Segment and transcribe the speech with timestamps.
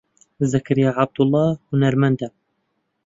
[0.51, 2.27] زەکەریا عەبدوڵڵا هونەرمەندە.